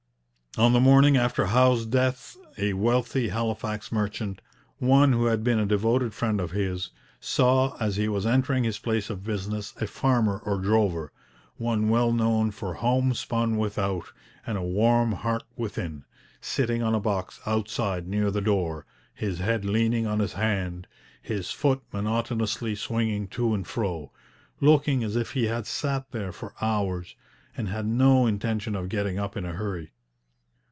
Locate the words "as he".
7.77-8.09